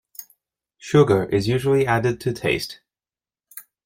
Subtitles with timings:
[0.79, 2.79] Sugar is usually added to taste.